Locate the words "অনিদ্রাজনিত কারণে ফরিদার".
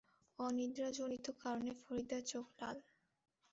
0.39-2.21